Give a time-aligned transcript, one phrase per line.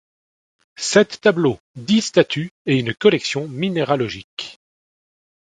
[0.79, 4.59] Sept tableaux, dix statues et un collection minéralogique.